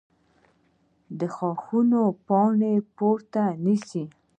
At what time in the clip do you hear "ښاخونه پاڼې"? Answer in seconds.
1.35-2.73